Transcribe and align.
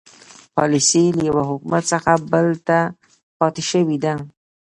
پالیسي 0.55 1.03
له 1.17 1.21
یوه 1.29 1.43
حکومت 1.49 1.83
څخه 1.93 2.11
بل 2.31 2.47
ته 2.67 2.79
پاتې 3.37 3.63
شوې 3.71 3.97
ده. 4.03 4.13